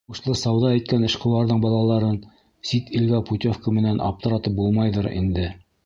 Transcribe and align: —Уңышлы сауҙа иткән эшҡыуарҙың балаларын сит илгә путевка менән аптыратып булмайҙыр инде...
—Уңышлы 0.09 0.33
сауҙа 0.43 0.69
иткән 0.77 1.05
эшҡыуарҙың 1.07 1.61
балаларын 1.65 2.17
сит 2.71 2.91
илгә 3.01 3.23
путевка 3.31 3.79
менән 3.79 4.05
аптыратып 4.11 4.61
булмайҙыр 4.63 5.15
инде... 5.23 5.51